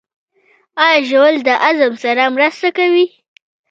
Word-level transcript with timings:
ایا 0.85 0.99
ژوول 1.09 1.35
د 1.47 1.49
هضم 1.63 1.93
سره 2.03 2.23
مرسته 2.35 2.67
کوي؟ 2.77 3.05